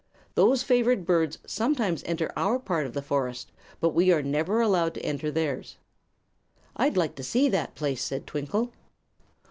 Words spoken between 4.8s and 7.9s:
to enter theirs." "I'd like to see that